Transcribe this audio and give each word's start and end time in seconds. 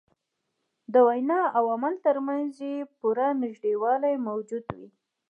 د 0.93 0.95
وینا 1.07 1.41
او 1.57 1.63
عمل 1.75 1.95
تر 2.05 2.15
منځ 2.27 2.51
یې 2.67 2.75
پوره 2.97 3.27
نژدېوالی 3.41 4.15
موجود 4.27 4.65
وي. 4.75 4.87